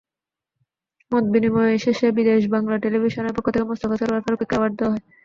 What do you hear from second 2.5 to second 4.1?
বাংলা টেলিভিশনের পক্ষ থেকে মোস্তফা